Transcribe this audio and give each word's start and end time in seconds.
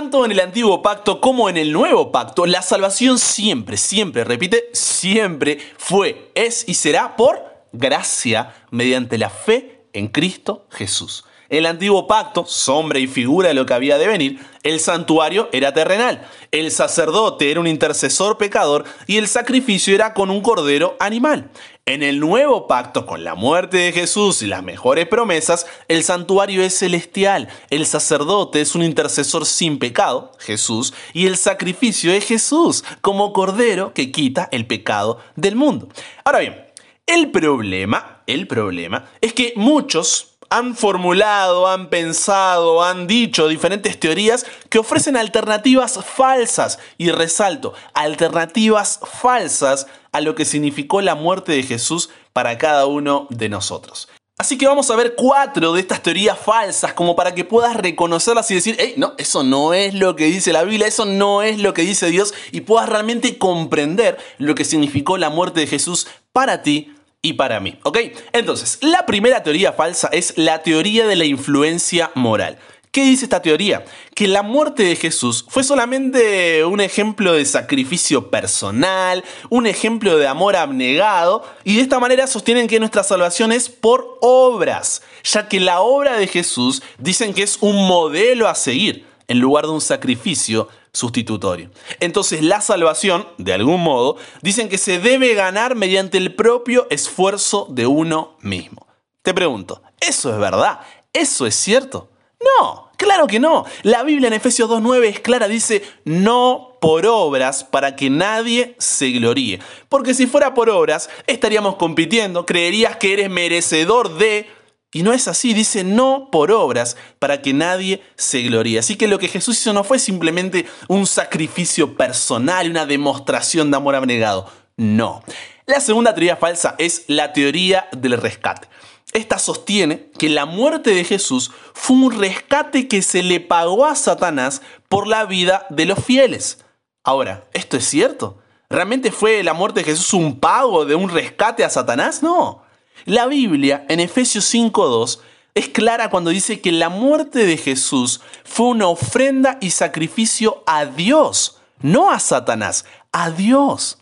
Tanto 0.00 0.24
en 0.24 0.32
el 0.32 0.40
antiguo 0.40 0.80
pacto 0.80 1.20
como 1.20 1.50
en 1.50 1.58
el 1.58 1.72
nuevo 1.72 2.10
pacto, 2.10 2.46
la 2.46 2.62
salvación 2.62 3.18
siempre, 3.18 3.76
siempre, 3.76 4.24
repite, 4.24 4.70
siempre 4.72 5.58
fue, 5.76 6.30
es 6.34 6.66
y 6.66 6.72
será 6.72 7.16
por 7.16 7.66
gracia 7.72 8.54
mediante 8.70 9.18
la 9.18 9.28
fe 9.28 9.82
en 9.92 10.08
Cristo 10.08 10.64
Jesús. 10.70 11.26
El 11.50 11.66
antiguo 11.66 12.06
pacto, 12.06 12.46
sombra 12.46 13.00
y 13.00 13.08
figura 13.08 13.48
de 13.48 13.54
lo 13.54 13.66
que 13.66 13.74
había 13.74 13.98
de 13.98 14.06
venir, 14.06 14.38
el 14.62 14.78
santuario 14.78 15.48
era 15.50 15.74
terrenal, 15.74 16.24
el 16.52 16.70
sacerdote 16.70 17.50
era 17.50 17.58
un 17.58 17.66
intercesor 17.66 18.38
pecador 18.38 18.84
y 19.08 19.16
el 19.16 19.26
sacrificio 19.26 19.92
era 19.92 20.14
con 20.14 20.30
un 20.30 20.42
cordero 20.42 20.96
animal. 21.00 21.50
En 21.86 22.04
el 22.04 22.20
nuevo 22.20 22.68
pacto, 22.68 23.04
con 23.04 23.24
la 23.24 23.34
muerte 23.34 23.78
de 23.78 23.90
Jesús 23.90 24.42
y 24.42 24.46
las 24.46 24.62
mejores 24.62 25.08
promesas, 25.08 25.66
el 25.88 26.04
santuario 26.04 26.62
es 26.62 26.78
celestial, 26.78 27.48
el 27.70 27.84
sacerdote 27.84 28.60
es 28.60 28.76
un 28.76 28.84
intercesor 28.84 29.44
sin 29.44 29.80
pecado, 29.80 30.30
Jesús, 30.38 30.94
y 31.12 31.26
el 31.26 31.36
sacrificio 31.36 32.12
es 32.12 32.26
Jesús, 32.26 32.84
como 33.00 33.32
cordero 33.32 33.92
que 33.92 34.12
quita 34.12 34.48
el 34.52 34.68
pecado 34.68 35.18
del 35.34 35.56
mundo. 35.56 35.88
Ahora 36.22 36.38
bien, 36.38 36.64
el 37.06 37.32
problema, 37.32 38.22
el 38.28 38.46
problema, 38.46 39.10
es 39.20 39.32
que 39.32 39.52
muchos 39.56 40.29
han 40.50 40.74
formulado, 40.74 41.68
han 41.68 41.88
pensado, 41.88 42.82
han 42.82 43.06
dicho 43.06 43.46
diferentes 43.46 43.98
teorías 43.98 44.44
que 44.68 44.80
ofrecen 44.80 45.16
alternativas 45.16 46.00
falsas, 46.04 46.80
y 46.98 47.10
resalto, 47.12 47.72
alternativas 47.94 48.98
falsas 49.20 49.86
a 50.12 50.20
lo 50.20 50.34
que 50.34 50.44
significó 50.44 51.00
la 51.00 51.14
muerte 51.14 51.52
de 51.52 51.62
Jesús 51.62 52.10
para 52.32 52.58
cada 52.58 52.86
uno 52.86 53.28
de 53.30 53.48
nosotros. 53.48 54.08
Así 54.38 54.56
que 54.56 54.66
vamos 54.66 54.90
a 54.90 54.96
ver 54.96 55.14
cuatro 55.16 55.74
de 55.74 55.80
estas 55.80 56.02
teorías 56.02 56.38
falsas 56.38 56.94
como 56.94 57.14
para 57.14 57.34
que 57.34 57.44
puedas 57.44 57.76
reconocerlas 57.76 58.50
y 58.50 58.54
decir, 58.54 58.74
hey, 58.78 58.94
no, 58.96 59.12
eso 59.18 59.44
no 59.44 59.74
es 59.74 59.92
lo 59.92 60.16
que 60.16 60.24
dice 60.24 60.52
la 60.52 60.64
Biblia, 60.64 60.86
eso 60.86 61.04
no 61.04 61.42
es 61.42 61.60
lo 61.60 61.74
que 61.74 61.82
dice 61.82 62.08
Dios 62.08 62.32
y 62.50 62.62
puedas 62.62 62.88
realmente 62.88 63.36
comprender 63.36 64.16
lo 64.38 64.54
que 64.54 64.64
significó 64.64 65.18
la 65.18 65.28
muerte 65.28 65.60
de 65.60 65.66
Jesús 65.66 66.08
para 66.32 66.62
ti 66.62 66.94
y 67.22 67.34
para 67.34 67.60
mí. 67.60 67.78
¿Ok? 67.82 67.98
Entonces, 68.32 68.78
la 68.82 69.06
primera 69.06 69.42
teoría 69.42 69.72
falsa 69.72 70.08
es 70.12 70.34
la 70.36 70.62
teoría 70.62 71.06
de 71.06 71.16
la 71.16 71.24
influencia 71.24 72.10
moral. 72.14 72.58
¿Qué 72.90 73.04
dice 73.04 73.26
esta 73.26 73.40
teoría? 73.40 73.84
Que 74.16 74.26
la 74.26 74.42
muerte 74.42 74.82
de 74.82 74.96
Jesús 74.96 75.44
fue 75.48 75.62
solamente 75.62 76.64
un 76.64 76.80
ejemplo 76.80 77.32
de 77.34 77.44
sacrificio 77.44 78.30
personal, 78.30 79.22
un 79.48 79.68
ejemplo 79.68 80.16
de 80.16 80.26
amor 80.26 80.56
abnegado, 80.56 81.44
y 81.62 81.76
de 81.76 81.82
esta 81.82 82.00
manera 82.00 82.26
sostienen 82.26 82.66
que 82.66 82.80
nuestra 82.80 83.04
salvación 83.04 83.52
es 83.52 83.68
por 83.68 84.18
obras, 84.20 85.02
ya 85.22 85.46
que 85.46 85.60
la 85.60 85.82
obra 85.82 86.18
de 86.18 86.26
Jesús 86.26 86.82
dicen 86.98 87.32
que 87.32 87.44
es 87.44 87.58
un 87.60 87.86
modelo 87.86 88.48
a 88.48 88.56
seguir 88.56 89.06
en 89.28 89.38
lugar 89.38 89.66
de 89.66 89.70
un 89.70 89.80
sacrificio 89.80 90.66
sustitutorio. 90.92 91.70
Entonces 92.00 92.42
la 92.42 92.60
salvación, 92.60 93.26
de 93.38 93.52
algún 93.52 93.82
modo, 93.82 94.16
dicen 94.42 94.68
que 94.68 94.78
se 94.78 94.98
debe 94.98 95.34
ganar 95.34 95.74
mediante 95.74 96.18
el 96.18 96.34
propio 96.34 96.86
esfuerzo 96.90 97.66
de 97.70 97.86
uno 97.86 98.36
mismo. 98.40 98.86
Te 99.22 99.34
pregunto, 99.34 99.82
¿eso 100.00 100.32
es 100.32 100.38
verdad? 100.38 100.80
¿Eso 101.12 101.46
es 101.46 101.54
cierto? 101.54 102.10
No, 102.40 102.90
claro 102.96 103.26
que 103.26 103.38
no. 103.38 103.66
La 103.82 104.02
Biblia 104.02 104.28
en 104.28 104.34
Efesios 104.34 104.70
2.9 104.70 105.04
es 105.04 105.20
clara, 105.20 105.46
dice, 105.46 105.82
no 106.04 106.78
por 106.80 107.06
obras 107.06 107.62
para 107.62 107.94
que 107.94 108.08
nadie 108.08 108.74
se 108.78 109.10
gloríe. 109.10 109.60
Porque 109.88 110.14
si 110.14 110.26
fuera 110.26 110.54
por 110.54 110.70
obras, 110.70 111.10
estaríamos 111.26 111.76
compitiendo, 111.76 112.46
creerías 112.46 112.96
que 112.96 113.12
eres 113.12 113.28
merecedor 113.28 114.16
de 114.16 114.48
y 114.92 115.02
no 115.02 115.12
es 115.12 115.28
así, 115.28 115.54
dice 115.54 115.84
no 115.84 116.28
por 116.32 116.50
obras, 116.50 116.96
para 117.18 117.42
que 117.42 117.52
nadie 117.52 118.02
se 118.16 118.42
gloríe. 118.42 118.78
Así 118.78 118.96
que 118.96 119.08
lo 119.08 119.18
que 119.18 119.28
Jesús 119.28 119.58
hizo 119.58 119.72
no 119.72 119.84
fue 119.84 119.98
simplemente 119.98 120.66
un 120.88 121.06
sacrificio 121.06 121.96
personal, 121.96 122.70
una 122.70 122.86
demostración 122.86 123.70
de 123.70 123.76
amor 123.76 123.94
abnegado. 123.94 124.50
No. 124.76 125.22
La 125.66 125.80
segunda 125.80 126.14
teoría 126.14 126.36
falsa 126.36 126.74
es 126.78 127.04
la 127.06 127.32
teoría 127.32 127.88
del 127.92 128.20
rescate. 128.20 128.68
Esta 129.12 129.38
sostiene 129.38 130.10
que 130.18 130.28
la 130.28 130.46
muerte 130.46 130.94
de 130.94 131.04
Jesús 131.04 131.52
fue 131.74 131.96
un 131.96 132.18
rescate 132.18 132.88
que 132.88 133.02
se 133.02 133.22
le 133.22 133.40
pagó 133.40 133.86
a 133.86 133.94
Satanás 133.94 134.62
por 134.88 135.06
la 135.06 135.24
vida 135.24 135.66
de 135.70 135.84
los 135.84 136.04
fieles. 136.04 136.64
Ahora, 137.04 137.44
¿esto 137.52 137.76
es 137.76 137.84
cierto? 137.84 138.38
¿Realmente 138.68 139.10
fue 139.10 139.42
la 139.42 139.52
muerte 139.52 139.80
de 139.80 139.86
Jesús 139.86 140.12
un 140.14 140.38
pago 140.38 140.84
de 140.84 140.94
un 140.94 141.08
rescate 141.08 141.64
a 141.64 141.70
Satanás? 141.70 142.22
No. 142.22 142.62
La 143.04 143.26
Biblia, 143.26 143.84
en 143.88 144.00
Efesios 144.00 144.52
5.2, 144.52 145.20
es 145.54 145.68
clara 145.68 146.10
cuando 146.10 146.30
dice 146.30 146.60
que 146.60 146.72
la 146.72 146.88
muerte 146.88 147.44
de 147.46 147.56
Jesús 147.56 148.20
fue 148.44 148.68
una 148.68 148.86
ofrenda 148.86 149.58
y 149.60 149.70
sacrificio 149.70 150.62
a 150.66 150.86
Dios, 150.86 151.58
no 151.80 152.10
a 152.10 152.20
Satanás, 152.20 152.84
a 153.12 153.30
Dios. 153.30 153.98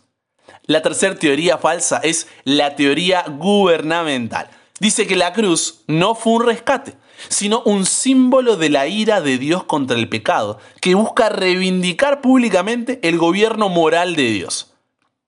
La 0.65 0.81
tercera 0.81 1.15
teoría 1.15 1.57
falsa 1.57 1.99
es 2.03 2.27
la 2.43 2.75
teoría 2.75 3.25
gubernamental. 3.27 4.49
Dice 4.79 5.07
que 5.07 5.15
la 5.15 5.33
cruz 5.33 5.81
no 5.87 6.15
fue 6.15 6.33
un 6.33 6.45
rescate, 6.45 6.95
sino 7.27 7.61
un 7.63 7.85
símbolo 7.85 8.55
de 8.55 8.69
la 8.69 8.87
ira 8.87 9.19
de 9.19 9.37
Dios 9.37 9.63
contra 9.63 9.97
el 9.97 10.07
pecado, 10.07 10.59
que 10.79 10.93
busca 10.93 11.29
reivindicar 11.29 12.21
públicamente 12.21 12.99
el 13.03 13.17
gobierno 13.17 13.69
moral 13.69 14.15
de 14.15 14.29
Dios. 14.29 14.73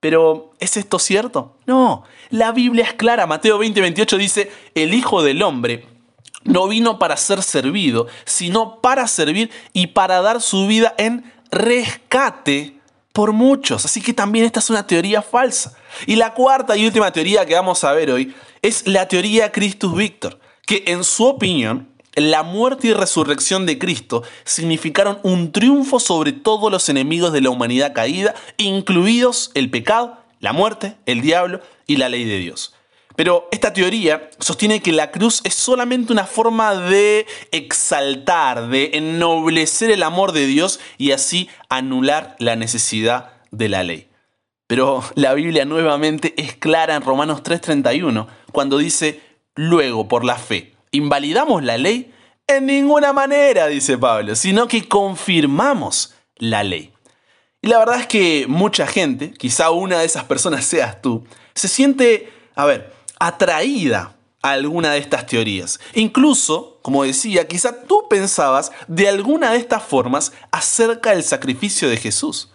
Pero, 0.02 0.50
¿es 0.58 0.76
esto 0.76 0.98
cierto? 0.98 1.54
No, 1.64 2.02
la 2.30 2.50
Biblia 2.50 2.82
es 2.82 2.94
clara. 2.94 3.28
Mateo 3.28 3.56
20, 3.56 3.80
28 3.80 4.18
dice, 4.18 4.50
el 4.74 4.94
Hijo 4.94 5.22
del 5.22 5.40
Hombre 5.44 5.86
no 6.42 6.66
vino 6.66 6.98
para 6.98 7.16
ser 7.16 7.40
servido, 7.40 8.08
sino 8.24 8.80
para 8.80 9.06
servir 9.06 9.52
y 9.72 9.86
para 9.86 10.20
dar 10.20 10.40
su 10.40 10.66
vida 10.66 10.92
en 10.98 11.32
rescate 11.52 12.80
por 13.12 13.30
muchos. 13.30 13.84
Así 13.84 14.00
que 14.00 14.12
también 14.12 14.44
esta 14.44 14.58
es 14.58 14.70
una 14.70 14.88
teoría 14.88 15.22
falsa. 15.22 15.76
Y 16.04 16.16
la 16.16 16.34
cuarta 16.34 16.76
y 16.76 16.84
última 16.84 17.12
teoría 17.12 17.46
que 17.46 17.54
vamos 17.54 17.84
a 17.84 17.92
ver 17.92 18.10
hoy 18.10 18.34
es 18.60 18.88
la 18.88 19.06
teoría 19.06 19.52
Christus 19.52 19.94
Victor, 19.94 20.40
que 20.66 20.82
en 20.88 21.04
su 21.04 21.26
opinión 21.26 21.91
la 22.14 22.42
muerte 22.42 22.88
y 22.88 22.92
resurrección 22.92 23.64
de 23.64 23.78
Cristo 23.78 24.22
significaron 24.44 25.18
un 25.22 25.52
triunfo 25.52 25.98
sobre 25.98 26.32
todos 26.32 26.70
los 26.70 26.88
enemigos 26.88 27.32
de 27.32 27.40
la 27.40 27.50
humanidad 27.50 27.94
caída, 27.94 28.34
incluidos 28.58 29.50
el 29.54 29.70
pecado, 29.70 30.18
la 30.40 30.52
muerte, 30.52 30.96
el 31.06 31.22
diablo 31.22 31.60
y 31.86 31.96
la 31.96 32.08
ley 32.08 32.24
de 32.24 32.38
Dios. 32.38 32.74
Pero 33.16 33.48
esta 33.50 33.72
teoría 33.72 34.30
sostiene 34.38 34.80
que 34.80 34.92
la 34.92 35.10
cruz 35.10 35.42
es 35.44 35.54
solamente 35.54 36.12
una 36.12 36.26
forma 36.26 36.74
de 36.74 37.26
exaltar, 37.50 38.68
de 38.68 38.90
ennoblecer 38.94 39.90
el 39.90 40.02
amor 40.02 40.32
de 40.32 40.46
Dios 40.46 40.80
y 40.98 41.12
así 41.12 41.48
anular 41.68 42.36
la 42.38 42.56
necesidad 42.56 43.32
de 43.50 43.68
la 43.68 43.82
ley. 43.82 44.08
Pero 44.66 45.04
la 45.14 45.34
Biblia 45.34 45.66
nuevamente 45.66 46.32
es 46.38 46.56
clara 46.56 46.94
en 46.94 47.02
Romanos 47.02 47.42
3:31 47.42 48.26
cuando 48.50 48.78
dice, 48.78 49.20
luego 49.54 50.08
por 50.08 50.24
la 50.24 50.36
fe 50.36 50.72
¿Invalidamos 50.92 51.64
la 51.64 51.78
ley? 51.78 52.12
En 52.46 52.66
ninguna 52.66 53.12
manera, 53.12 53.66
dice 53.66 53.98
Pablo, 53.98 54.36
sino 54.36 54.68
que 54.68 54.86
confirmamos 54.86 56.14
la 56.36 56.62
ley. 56.62 56.92
Y 57.62 57.68
la 57.68 57.78
verdad 57.78 58.00
es 58.00 58.06
que 58.06 58.46
mucha 58.48 58.86
gente, 58.86 59.32
quizá 59.32 59.70
una 59.70 60.00
de 60.00 60.04
esas 60.04 60.24
personas 60.24 60.64
seas 60.64 61.00
tú, 61.00 61.24
se 61.54 61.68
siente, 61.68 62.32
a 62.54 62.66
ver, 62.66 62.92
atraída 63.18 64.16
a 64.42 64.50
alguna 64.50 64.92
de 64.92 64.98
estas 64.98 65.26
teorías. 65.26 65.80
Incluso, 65.94 66.80
como 66.82 67.04
decía, 67.04 67.46
quizá 67.46 67.84
tú 67.84 68.06
pensabas 68.10 68.72
de 68.88 69.08
alguna 69.08 69.52
de 69.52 69.58
estas 69.58 69.82
formas 69.82 70.32
acerca 70.50 71.10
del 71.10 71.22
sacrificio 71.22 71.88
de 71.88 71.96
Jesús. 71.96 72.50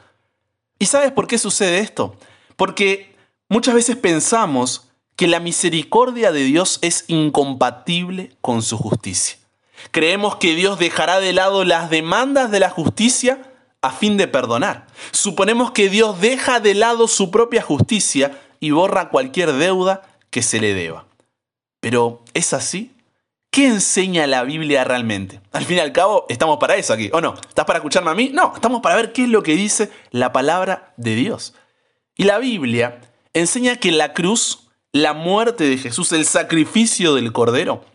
¿Y 0.77 0.85
sabes 0.85 1.11
por 1.11 1.25
qué 1.27 1.37
sucede 1.37 1.79
esto? 1.79 2.15
Porque 2.55 3.15
muchas 3.49 3.73
veces 3.73 3.95
pensamos 3.95 4.86
que 5.17 5.27
la 5.27 5.41
misericordia 5.41 6.31
de 6.31 6.43
Dios 6.43 6.79
es 6.81 7.03
incompatible 7.07 8.31
con 8.39 8.61
su 8.61 8.77
justicia. 8.77 9.37
Creemos 9.91 10.37
que 10.37 10.55
Dios 10.55 10.79
dejará 10.79 11.19
de 11.19 11.33
lado 11.33 11.65
las 11.65 11.89
demandas 11.89 12.51
de 12.51 12.59
la 12.59 12.69
justicia 12.69 13.41
a 13.81 13.91
fin 13.91 14.15
de 14.15 14.27
perdonar. 14.27 14.87
Suponemos 15.11 15.71
que 15.71 15.89
Dios 15.89 16.21
deja 16.21 16.59
de 16.59 16.75
lado 16.75 17.07
su 17.07 17.31
propia 17.31 17.63
justicia 17.63 18.39
y 18.59 18.71
borra 18.71 19.09
cualquier 19.09 19.53
deuda 19.53 20.03
que 20.29 20.43
se 20.43 20.59
le 20.59 20.73
deba. 20.73 21.05
Pero, 21.79 22.23
¿es 22.33 22.53
así? 22.53 22.93
¿Qué 23.49 23.65
enseña 23.65 24.27
la 24.27 24.43
Biblia 24.43 24.83
realmente? 24.83 25.41
Al 25.51 25.65
fin 25.65 25.77
y 25.77 25.79
al 25.79 25.93
cabo, 25.93 26.27
estamos 26.29 26.57
para 26.59 26.75
eso 26.75 26.93
aquí, 26.93 27.09
¿o 27.11 27.21
no? 27.21 27.33
¿Estás 27.33 27.65
para 27.65 27.77
escucharme 27.77 28.11
a 28.11 28.15
mí? 28.15 28.29
No, 28.31 28.53
estamos 28.53 28.81
para 28.81 28.95
ver 28.95 29.13
qué 29.13 29.23
es 29.23 29.29
lo 29.29 29.41
que 29.41 29.55
dice 29.55 29.89
la 30.11 30.31
palabra 30.31 30.93
de 30.97 31.15
Dios. 31.15 31.55
Y 32.15 32.25
la 32.25 32.37
Biblia 32.37 33.01
enseña 33.33 33.77
que 33.77 33.91
la 33.91 34.13
cruz 34.13 34.66
la 35.01 35.13
muerte 35.13 35.65
de 35.65 35.77
Jesús, 35.77 36.11
el 36.11 36.25
sacrificio 36.25 37.15
del 37.15 37.31
Cordero, 37.31 37.85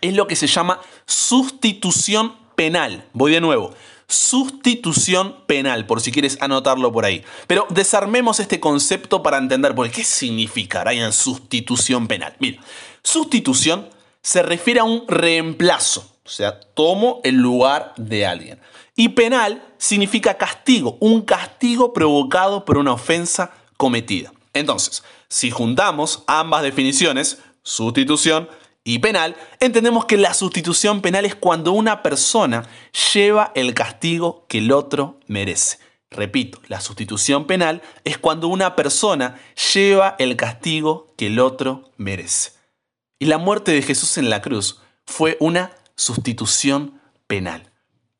es 0.00 0.14
lo 0.14 0.26
que 0.26 0.36
se 0.36 0.46
llama 0.46 0.80
sustitución 1.06 2.34
penal. 2.54 3.06
Voy 3.12 3.32
de 3.32 3.40
nuevo. 3.40 3.72
Sustitución 4.08 5.44
penal, 5.46 5.86
por 5.86 6.00
si 6.00 6.12
quieres 6.12 6.36
anotarlo 6.40 6.92
por 6.92 7.04
ahí. 7.04 7.24
Pero 7.46 7.66
desarmemos 7.70 8.40
este 8.40 8.60
concepto 8.60 9.22
para 9.22 9.38
entender 9.38 9.74
por 9.74 9.90
qué 9.90 10.04
significa 10.04 10.84
Ryan 10.84 11.12
sustitución 11.12 12.06
penal. 12.08 12.34
Mira, 12.38 12.60
sustitución 13.02 13.88
se 14.20 14.42
refiere 14.42 14.80
a 14.80 14.84
un 14.84 15.04
reemplazo, 15.08 16.06
O 16.24 16.28
sea, 16.28 16.60
tomo 16.60 17.20
el 17.24 17.36
lugar 17.36 17.94
de 17.96 18.26
alguien. 18.26 18.60
Y 18.94 19.10
penal 19.10 19.62
significa 19.78 20.36
castigo, 20.36 20.98
un 21.00 21.22
castigo 21.22 21.92
provocado 21.92 22.64
por 22.64 22.78
una 22.78 22.92
ofensa 22.92 23.52
cometida. 23.76 24.32
Entonces, 24.54 25.02
si 25.28 25.50
juntamos 25.50 26.24
ambas 26.26 26.62
definiciones, 26.62 27.38
sustitución 27.62 28.48
y 28.84 28.98
penal, 28.98 29.36
entendemos 29.60 30.04
que 30.04 30.16
la 30.16 30.34
sustitución 30.34 31.00
penal 31.00 31.24
es 31.24 31.34
cuando 31.34 31.72
una 31.72 32.02
persona 32.02 32.68
lleva 33.12 33.52
el 33.54 33.74
castigo 33.74 34.44
que 34.48 34.58
el 34.58 34.72
otro 34.72 35.20
merece. 35.26 35.78
Repito, 36.10 36.60
la 36.68 36.80
sustitución 36.80 37.46
penal 37.46 37.80
es 38.04 38.18
cuando 38.18 38.48
una 38.48 38.76
persona 38.76 39.40
lleva 39.72 40.16
el 40.18 40.36
castigo 40.36 41.14
que 41.16 41.28
el 41.28 41.38
otro 41.38 41.90
merece. 41.96 42.52
Y 43.18 43.26
la 43.26 43.38
muerte 43.38 43.72
de 43.72 43.82
Jesús 43.82 44.18
en 44.18 44.28
la 44.28 44.42
cruz 44.42 44.80
fue 45.06 45.36
una 45.40 45.72
sustitución 45.96 47.00
penal. 47.26 47.70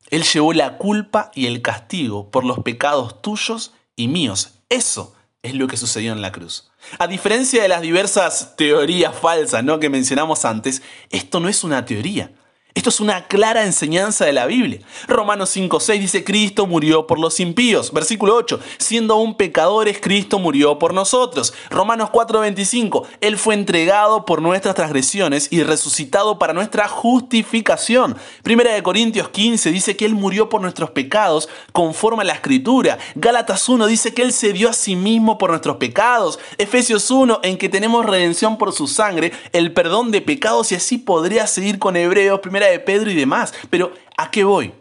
Él 0.09 0.23
llevó 0.23 0.53
la 0.53 0.77
culpa 0.77 1.31
y 1.35 1.45
el 1.45 1.61
castigo 1.61 2.31
por 2.31 2.45
los 2.45 2.59
pecados 2.59 3.21
tuyos 3.21 3.73
y 3.95 4.07
míos. 4.07 4.55
Eso 4.69 5.13
es 5.43 5.53
lo 5.53 5.67
que 5.67 5.77
sucedió 5.77 6.13
en 6.13 6.21
la 6.21 6.31
cruz. 6.31 6.71
A 6.97 7.05
diferencia 7.05 7.61
de 7.61 7.67
las 7.67 7.81
diversas 7.81 8.55
teorías 8.55 9.13
falsas 9.13 9.63
¿no? 9.63 9.79
que 9.79 9.89
mencionamos 9.89 10.45
antes, 10.45 10.81
esto 11.09 11.41
no 11.41 11.49
es 11.49 11.65
una 11.65 11.85
teoría. 11.85 12.31
Esto 12.75 12.89
es 12.89 12.99
una 12.99 13.27
clara 13.27 13.65
enseñanza 13.65 14.25
de 14.25 14.33
la 14.33 14.47
Biblia. 14.47 14.79
Romanos 15.07 15.55
5.6 15.55 15.99
dice, 15.99 16.23
Cristo 16.23 16.65
murió 16.65 17.05
por 17.05 17.19
los 17.19 17.39
impíos. 17.39 17.93
Versículo 17.93 18.35
8, 18.35 18.59
siendo 18.79 19.13
aún 19.13 19.35
pecadores, 19.35 19.99
Cristo 20.01 20.39
murió 20.39 20.79
por 20.79 20.91
nosotros. 20.91 21.53
Romanos 21.69 22.09
4.25, 22.11 23.05
Él 23.21 23.37
fue 23.37 23.53
entregado 23.53 24.25
por 24.25 24.41
nuestras 24.41 24.73
transgresiones 24.73 25.49
y 25.51 25.61
resucitado 25.61 26.39
para 26.39 26.53
nuestra 26.53 26.87
justificación. 26.87 28.17
Primera 28.41 28.73
de 28.73 28.81
Corintios 28.81 29.29
15 29.29 29.71
dice 29.71 29.95
que 29.95 30.05
Él 30.05 30.15
murió 30.15 30.49
por 30.49 30.61
nuestros 30.61 30.89
pecados 30.89 31.49
conforme 31.73 32.23
a 32.23 32.25
la 32.25 32.33
Escritura. 32.33 32.97
Gálatas 33.13 33.69
1 33.69 33.85
dice 33.85 34.15
que 34.15 34.23
Él 34.23 34.33
se 34.33 34.51
dio 34.51 34.69
a 34.69 34.73
sí 34.73 34.95
mismo 34.95 35.37
por 35.37 35.51
nuestros 35.51 35.77
pecados. 35.77 36.39
Efesios 36.57 37.11
1 37.11 37.41
en 37.43 37.59
que 37.59 37.69
tenemos 37.69 38.03
redención 38.03 38.57
por 38.57 38.73
su 38.73 38.87
sangre, 38.87 39.31
el 39.51 39.73
perdón 39.73 40.09
de 40.09 40.21
pecados 40.21 40.71
y 40.71 40.75
así 40.75 40.97
podría 40.97 41.45
seguir 41.45 41.77
con 41.77 41.95
Hebreos. 41.95 42.39
De 42.69 42.79
Pedro 42.79 43.11
y 43.11 43.15
demás. 43.15 43.53
Pero 43.69 43.93
¿a 44.17 44.31
qué 44.31 44.43
voy? 44.43 44.73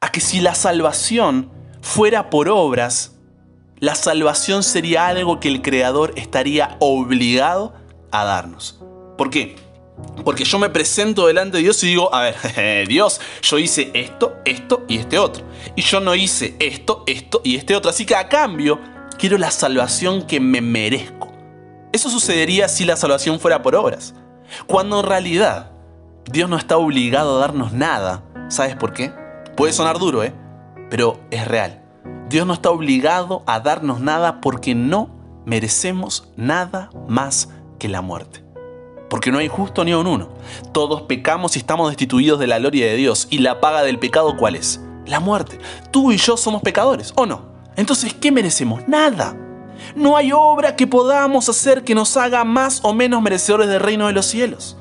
A 0.00 0.10
que 0.10 0.20
si 0.20 0.40
la 0.40 0.54
salvación 0.54 1.50
fuera 1.80 2.30
por 2.30 2.48
obras, 2.48 3.12
la 3.78 3.94
salvación 3.94 4.62
sería 4.62 5.08
algo 5.08 5.40
que 5.40 5.48
el 5.48 5.62
Creador 5.62 6.12
estaría 6.16 6.76
obligado 6.80 7.74
a 8.10 8.24
darnos. 8.24 8.80
¿Por 9.18 9.30
qué? 9.30 9.56
Porque 10.24 10.44
yo 10.44 10.58
me 10.58 10.70
presento 10.70 11.26
delante 11.26 11.58
de 11.58 11.64
Dios 11.64 11.82
y 11.82 11.88
digo, 11.88 12.14
a 12.14 12.22
ver, 12.22 12.88
Dios, 12.88 13.20
yo 13.42 13.58
hice 13.58 13.90
esto, 13.94 14.36
esto 14.44 14.84
y 14.88 14.98
este 14.98 15.18
otro. 15.18 15.44
Y 15.76 15.82
yo 15.82 16.00
no 16.00 16.14
hice 16.14 16.56
esto, 16.58 17.04
esto 17.06 17.40
y 17.44 17.56
este 17.56 17.76
otro. 17.76 17.90
Así 17.90 18.06
que 18.06 18.14
a 18.14 18.28
cambio, 18.28 18.80
quiero 19.18 19.38
la 19.38 19.50
salvación 19.50 20.26
que 20.26 20.40
me 20.40 20.60
merezco. 20.60 21.32
Eso 21.92 22.10
sucedería 22.10 22.68
si 22.68 22.84
la 22.84 22.96
salvación 22.96 23.38
fuera 23.38 23.62
por 23.62 23.76
obras. 23.76 24.14
Cuando 24.66 25.00
en 25.00 25.06
realidad 25.06 25.70
Dios 26.30 26.48
no 26.48 26.56
está 26.56 26.76
obligado 26.76 27.36
a 27.36 27.40
darnos 27.40 27.72
nada. 27.72 28.22
¿Sabes 28.48 28.76
por 28.76 28.92
qué? 28.92 29.12
Puede 29.56 29.72
sonar 29.72 29.98
duro, 29.98 30.22
¿eh? 30.24 30.32
Pero 30.90 31.20
es 31.30 31.46
real. 31.46 31.82
Dios 32.28 32.46
no 32.46 32.54
está 32.54 32.70
obligado 32.70 33.42
a 33.46 33.60
darnos 33.60 34.00
nada 34.00 34.40
porque 34.40 34.74
no 34.74 35.10
merecemos 35.44 36.28
nada 36.36 36.90
más 37.08 37.50
que 37.78 37.88
la 37.88 38.00
muerte. 38.00 38.42
Porque 39.10 39.30
no 39.30 39.38
hay 39.38 39.48
justo 39.48 39.84
ni 39.84 39.92
un 39.92 40.06
uno. 40.06 40.30
Todos 40.72 41.02
pecamos 41.02 41.56
y 41.56 41.58
estamos 41.58 41.88
destituidos 41.88 42.40
de 42.40 42.46
la 42.46 42.58
gloria 42.58 42.86
de 42.86 42.96
Dios. 42.96 43.28
¿Y 43.30 43.38
la 43.38 43.60
paga 43.60 43.82
del 43.82 43.98
pecado 43.98 44.36
cuál 44.36 44.56
es? 44.56 44.80
La 45.06 45.20
muerte. 45.20 45.58
Tú 45.90 46.10
y 46.10 46.16
yo 46.16 46.36
somos 46.36 46.62
pecadores, 46.62 47.12
¿o 47.16 47.26
no? 47.26 47.42
Entonces, 47.76 48.14
¿qué 48.14 48.32
merecemos? 48.32 48.88
Nada. 48.88 49.36
No 49.94 50.16
hay 50.16 50.32
obra 50.32 50.76
que 50.76 50.86
podamos 50.86 51.48
hacer 51.48 51.84
que 51.84 51.94
nos 51.94 52.16
haga 52.16 52.44
más 52.44 52.80
o 52.82 52.94
menos 52.94 53.20
merecedores 53.20 53.68
del 53.68 53.80
reino 53.80 54.06
de 54.06 54.14
los 54.14 54.26
cielos. 54.26 54.78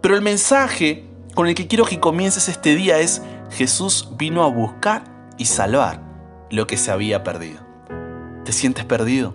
Pero 0.00 0.14
el 0.14 0.22
mensaje 0.22 1.04
con 1.34 1.46
el 1.48 1.54
que 1.54 1.66
quiero 1.66 1.84
que 1.84 2.00
comiences 2.00 2.48
este 2.48 2.74
día 2.74 2.98
es 2.98 3.22
Jesús 3.50 4.10
vino 4.16 4.42
a 4.42 4.48
buscar 4.48 5.04
y 5.36 5.46
salvar 5.46 6.02
lo 6.50 6.66
que 6.66 6.76
se 6.76 6.90
había 6.90 7.24
perdido. 7.24 7.60
¿Te 8.44 8.52
sientes 8.52 8.84
perdido? 8.84 9.34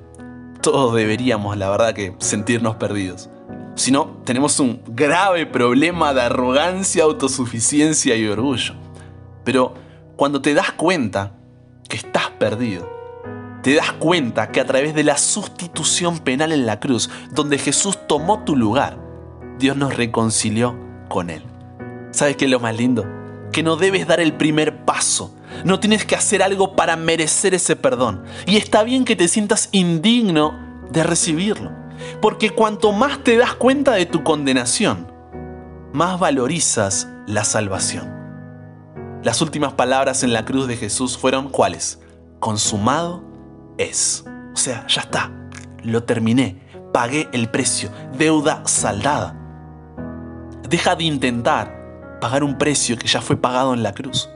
Todos 0.61 0.95
deberíamos, 0.95 1.57
la 1.57 1.69
verdad, 1.69 1.93
que 1.93 2.15
sentirnos 2.19 2.75
perdidos. 2.75 3.29
Si 3.75 3.91
no, 3.91 4.21
tenemos 4.23 4.59
un 4.59 4.81
grave 4.87 5.45
problema 5.45 6.13
de 6.13 6.21
arrogancia, 6.21 7.03
autosuficiencia 7.03 8.15
y 8.15 8.27
orgullo. 8.27 8.75
Pero 9.43 9.73
cuando 10.15 10.41
te 10.41 10.53
das 10.53 10.71
cuenta 10.71 11.33
que 11.89 11.97
estás 11.97 12.29
perdido, 12.39 12.89
te 13.61 13.75
das 13.75 13.91
cuenta 13.93 14.51
que 14.51 14.61
a 14.61 14.65
través 14.65 14.93
de 14.93 15.03
la 15.03 15.17
sustitución 15.17 16.19
penal 16.19 16.51
en 16.51 16.65
la 16.65 16.79
cruz, 16.79 17.09
donde 17.31 17.57
Jesús 17.57 17.97
tomó 18.07 18.43
tu 18.43 18.55
lugar, 18.55 19.02
Dios 19.63 19.77
nos 19.77 19.95
reconcilió 19.95 20.75
con 21.07 21.29
Él. 21.29 21.41
¿Sabes 22.11 22.35
qué 22.35 22.43
es 22.43 22.51
lo 22.51 22.59
más 22.59 22.75
lindo? 22.75 23.05
Que 23.53 23.63
no 23.63 23.77
debes 23.77 24.05
dar 24.05 24.19
el 24.19 24.33
primer 24.33 24.83
paso. 24.83 25.33
No 25.63 25.79
tienes 25.79 26.05
que 26.05 26.17
hacer 26.17 26.43
algo 26.43 26.75
para 26.75 26.97
merecer 26.97 27.53
ese 27.53 27.77
perdón. 27.77 28.25
Y 28.45 28.57
está 28.57 28.83
bien 28.83 29.05
que 29.05 29.15
te 29.15 29.29
sientas 29.29 29.69
indigno 29.71 30.59
de 30.91 31.03
recibirlo. 31.03 31.71
Porque 32.21 32.49
cuanto 32.49 32.91
más 32.91 33.23
te 33.23 33.37
das 33.37 33.53
cuenta 33.53 33.93
de 33.93 34.05
tu 34.05 34.21
condenación, 34.21 35.09
más 35.93 36.19
valorizas 36.19 37.07
la 37.25 37.45
salvación. 37.45 38.13
Las 39.23 39.39
últimas 39.39 39.71
palabras 39.71 40.23
en 40.23 40.33
la 40.33 40.43
cruz 40.43 40.67
de 40.67 40.75
Jesús 40.75 41.17
fueron 41.17 41.47
cuáles? 41.47 42.01
Consumado 42.41 43.23
es. 43.77 44.25
O 44.53 44.57
sea, 44.57 44.85
ya 44.87 45.03
está. 45.03 45.31
Lo 45.83 46.03
terminé. 46.03 46.61
Pagué 46.91 47.29
el 47.31 47.47
precio. 47.47 47.91
Deuda 48.17 48.61
saldada. 48.65 49.39
Deja 50.73 50.95
de 50.95 51.03
intentar 51.03 52.17
pagar 52.19 52.43
un 52.43 52.57
precio 52.57 52.97
que 52.97 53.07
ya 53.07 53.21
fue 53.21 53.37
pagado 53.37 53.75
en 53.75 53.83
la 53.83 53.93
cruz. 53.93 54.31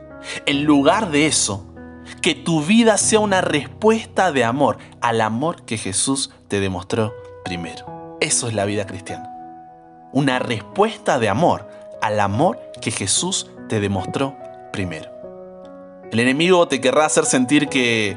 En 0.46 0.66
lugar 0.66 1.10
de 1.10 1.26
eso, 1.26 1.66
que 2.22 2.36
tu 2.36 2.62
vida 2.62 3.00
sea 3.00 3.22
una 3.22 3.42
respuesta 3.42 4.32
de 4.32 4.44
amor 4.44 4.78
al 5.02 5.22
amor 5.22 5.64
que 5.64 5.80
Jesús 5.80 6.30
te 6.48 6.60
demostró 6.60 7.16
primero. 7.44 8.16
Eso 8.22 8.48
es 8.48 8.54
la 8.54 8.66
vida 8.66 8.86
cristiana. 8.86 9.28
Una 10.14 10.38
respuesta 10.38 11.18
de 11.18 11.28
amor 11.28 11.68
al 12.04 12.20
amor 12.20 12.60
que 12.82 12.92
Jesús 12.92 13.50
te 13.68 13.80
demostró 13.80 14.38
primero. 14.72 15.10
El 16.12 16.20
enemigo 16.20 16.68
te 16.68 16.80
querrá 16.80 17.08
hacer 17.08 17.26
sentir 17.26 17.68
que 17.68 18.16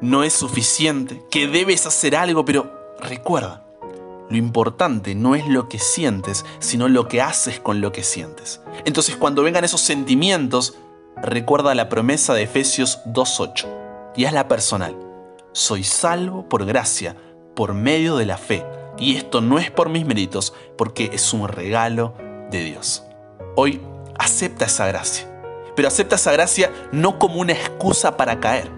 no 0.00 0.24
es 0.24 0.32
suficiente, 0.32 1.20
que 1.30 1.46
debes 1.46 1.84
hacer 1.84 2.16
algo, 2.16 2.42
pero 2.42 2.96
recuerda, 3.02 3.64
lo 4.30 4.36
importante 4.36 5.14
no 5.16 5.34
es 5.34 5.46
lo 5.48 5.68
que 5.68 5.78
sientes, 5.80 6.46
sino 6.60 6.88
lo 6.88 7.08
que 7.08 7.20
haces 7.20 7.58
con 7.58 7.80
lo 7.80 7.90
que 7.90 8.04
sientes. 8.04 8.60
Entonces 8.84 9.16
cuando 9.16 9.42
vengan 9.42 9.64
esos 9.64 9.80
sentimientos, 9.80 10.78
recuerda 11.16 11.74
la 11.74 11.88
promesa 11.88 12.32
de 12.32 12.44
Efesios 12.44 13.00
2.8 13.06 13.66
y 14.16 14.24
hazla 14.24 14.46
personal. 14.46 14.96
Soy 15.52 15.82
salvo 15.82 16.48
por 16.48 16.64
gracia, 16.64 17.16
por 17.56 17.74
medio 17.74 18.16
de 18.16 18.26
la 18.26 18.38
fe. 18.38 18.64
Y 18.98 19.16
esto 19.16 19.40
no 19.40 19.58
es 19.58 19.70
por 19.70 19.88
mis 19.88 20.06
méritos, 20.06 20.54
porque 20.78 21.10
es 21.12 21.32
un 21.32 21.48
regalo 21.48 22.14
de 22.50 22.62
Dios. 22.62 23.02
Hoy 23.56 23.80
acepta 24.16 24.66
esa 24.66 24.86
gracia. 24.86 25.26
Pero 25.74 25.88
acepta 25.88 26.16
esa 26.16 26.32
gracia 26.32 26.70
no 26.92 27.18
como 27.18 27.40
una 27.40 27.52
excusa 27.52 28.16
para 28.16 28.38
caer, 28.38 28.70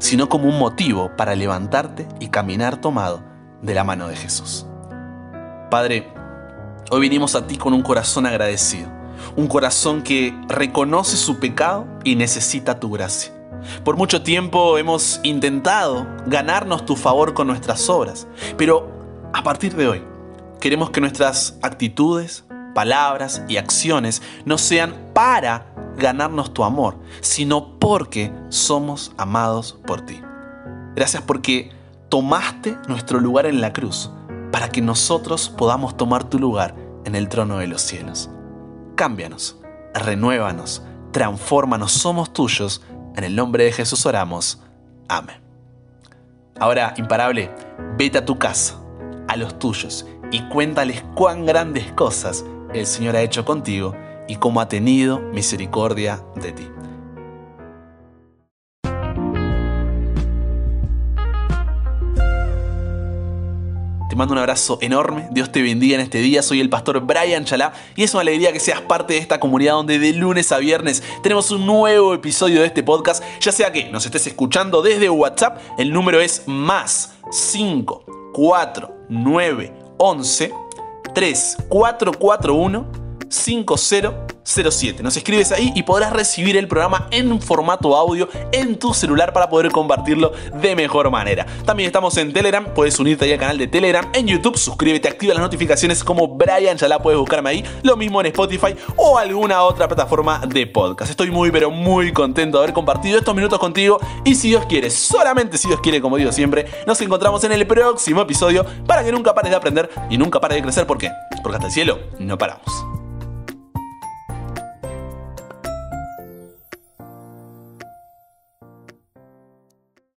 sino 0.00 0.28
como 0.28 0.48
un 0.48 0.58
motivo 0.58 1.12
para 1.16 1.36
levantarte 1.36 2.08
y 2.18 2.28
caminar 2.28 2.80
tomado 2.80 3.22
de 3.60 3.74
la 3.74 3.84
mano 3.84 4.08
de 4.08 4.16
Jesús. 4.16 4.66
Padre, 5.72 6.06
hoy 6.90 7.00
vinimos 7.00 7.34
a 7.34 7.46
ti 7.46 7.56
con 7.56 7.72
un 7.72 7.80
corazón 7.80 8.26
agradecido, 8.26 8.90
un 9.36 9.46
corazón 9.46 10.02
que 10.02 10.38
reconoce 10.46 11.16
su 11.16 11.40
pecado 11.40 11.86
y 12.04 12.14
necesita 12.14 12.78
tu 12.78 12.90
gracia. 12.90 13.32
Por 13.82 13.96
mucho 13.96 14.22
tiempo 14.22 14.76
hemos 14.76 15.18
intentado 15.22 16.06
ganarnos 16.26 16.84
tu 16.84 16.94
favor 16.94 17.32
con 17.32 17.46
nuestras 17.46 17.88
obras, 17.88 18.26
pero 18.58 18.86
a 19.32 19.42
partir 19.42 19.74
de 19.74 19.88
hoy 19.88 20.02
queremos 20.60 20.90
que 20.90 21.00
nuestras 21.00 21.56
actitudes, 21.62 22.44
palabras 22.74 23.40
y 23.48 23.56
acciones 23.56 24.20
no 24.44 24.58
sean 24.58 24.94
para 25.14 25.72
ganarnos 25.96 26.52
tu 26.52 26.64
amor, 26.64 26.98
sino 27.22 27.78
porque 27.78 28.30
somos 28.50 29.12
amados 29.16 29.78
por 29.86 30.02
ti. 30.02 30.20
Gracias 30.94 31.22
porque 31.22 31.70
tomaste 32.10 32.76
nuestro 32.88 33.20
lugar 33.20 33.46
en 33.46 33.62
la 33.62 33.72
cruz 33.72 34.10
para 34.52 34.68
que 34.68 34.82
nosotros 34.82 35.48
podamos 35.48 35.96
tomar 35.96 36.24
tu 36.24 36.38
lugar 36.38 36.76
en 37.04 37.16
el 37.16 37.28
trono 37.28 37.58
de 37.58 37.66
los 37.66 37.82
cielos. 37.82 38.30
Cámbianos, 38.94 39.56
renuévanos, 39.94 40.82
transfórmanos, 41.10 41.90
somos 41.90 42.32
tuyos. 42.32 42.82
En 43.16 43.24
el 43.24 43.34
nombre 43.34 43.64
de 43.64 43.72
Jesús 43.72 44.06
oramos. 44.06 44.62
Amén. 45.08 45.42
Ahora, 46.60 46.94
imparable, 46.96 47.50
vete 47.96 48.18
a 48.18 48.24
tu 48.24 48.38
casa, 48.38 48.80
a 49.26 49.36
los 49.36 49.58
tuyos, 49.58 50.06
y 50.30 50.42
cuéntales 50.48 51.02
cuán 51.14 51.44
grandes 51.44 51.90
cosas 51.92 52.44
el 52.72 52.86
Señor 52.86 53.16
ha 53.16 53.22
hecho 53.22 53.44
contigo 53.44 53.96
y 54.28 54.36
cómo 54.36 54.60
ha 54.60 54.68
tenido 54.68 55.18
misericordia 55.18 56.22
de 56.36 56.52
ti. 56.52 56.68
Mando 64.22 64.34
un 64.34 64.38
abrazo 64.38 64.78
enorme, 64.80 65.26
Dios 65.32 65.50
te 65.50 65.62
bendiga 65.62 65.96
en 65.96 66.00
este 66.00 66.18
día, 66.18 66.42
soy 66.42 66.60
el 66.60 66.70
pastor 66.70 67.00
Brian 67.00 67.44
Chalá 67.44 67.72
y 67.96 68.04
es 68.04 68.14
una 68.14 68.20
alegría 68.20 68.52
que 68.52 68.60
seas 68.60 68.80
parte 68.80 69.14
de 69.14 69.18
esta 69.18 69.40
comunidad 69.40 69.72
donde 69.72 69.98
de 69.98 70.12
lunes 70.12 70.52
a 70.52 70.58
viernes 70.58 71.02
tenemos 71.24 71.50
un 71.50 71.66
nuevo 71.66 72.14
episodio 72.14 72.60
de 72.60 72.68
este 72.68 72.84
podcast, 72.84 73.24
ya 73.40 73.50
sea 73.50 73.72
que 73.72 73.90
nos 73.90 74.06
estés 74.06 74.28
escuchando 74.28 74.80
desde 74.80 75.10
WhatsApp, 75.10 75.58
el 75.76 75.92
número 75.92 76.20
es 76.20 76.44
más 76.46 77.14
5 77.32 78.30
4 78.32 78.94
9 79.08 79.72
11 79.98 80.54
3 81.12 81.56
4 81.68 82.12
4 82.12 82.54
1 82.54 82.92
5 83.28 83.76
0 83.76 84.26
07. 84.44 85.02
Nos 85.02 85.16
escribes 85.16 85.52
ahí 85.52 85.72
y 85.74 85.82
podrás 85.82 86.12
recibir 86.12 86.56
el 86.56 86.68
programa 86.68 87.08
en 87.10 87.40
formato 87.40 87.96
audio 87.96 88.28
en 88.52 88.78
tu 88.78 88.94
celular 88.94 89.32
para 89.32 89.48
poder 89.48 89.70
compartirlo 89.70 90.32
de 90.54 90.76
mejor 90.76 91.10
manera. 91.10 91.46
También 91.64 91.86
estamos 91.86 92.16
en 92.16 92.32
Telegram, 92.32 92.64
puedes 92.74 92.98
unirte 92.98 93.24
ahí 93.24 93.32
al 93.32 93.38
canal 93.38 93.58
de 93.58 93.66
Telegram. 93.66 94.08
En 94.12 94.26
YouTube, 94.26 94.56
suscríbete, 94.56 95.08
activa 95.08 95.34
las 95.34 95.42
notificaciones 95.42 96.02
como 96.04 96.28
Brian 96.28 96.76
la 96.88 96.98
puedes 97.00 97.18
buscarme 97.18 97.50
ahí. 97.50 97.64
Lo 97.82 97.96
mismo 97.96 98.20
en 98.20 98.26
Spotify 98.26 98.74
o 98.96 99.18
alguna 99.18 99.62
otra 99.62 99.86
plataforma 99.86 100.40
de 100.46 100.66
podcast. 100.66 101.10
Estoy 101.10 101.30
muy, 101.30 101.50
pero 101.50 101.70
muy 101.70 102.12
contento 102.12 102.58
de 102.58 102.64
haber 102.64 102.74
compartido 102.74 103.18
estos 103.18 103.34
minutos 103.34 103.58
contigo. 103.58 104.00
Y 104.24 104.34
si 104.34 104.48
Dios 104.48 104.66
quiere, 104.66 104.90
solamente 104.90 105.58
si 105.58 105.68
Dios 105.68 105.80
quiere, 105.80 106.00
como 106.00 106.16
digo 106.16 106.32
siempre, 106.32 106.66
nos 106.86 107.00
encontramos 107.00 107.44
en 107.44 107.52
el 107.52 107.66
próximo 107.66 108.22
episodio 108.22 108.64
para 108.86 109.04
que 109.04 109.12
nunca 109.12 109.34
pares 109.34 109.50
de 109.50 109.56
aprender 109.56 109.90
y 110.10 110.18
nunca 110.18 110.40
pares 110.40 110.56
de 110.56 110.62
crecer. 110.62 110.86
¿Por 110.86 110.98
qué? 110.98 111.10
Porque 111.42 111.56
hasta 111.56 111.68
el 111.68 111.72
cielo 111.72 111.98
no 112.18 112.36
paramos. 112.38 113.01